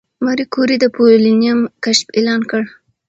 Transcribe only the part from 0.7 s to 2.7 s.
د پولونیم کشف اعلان کړ.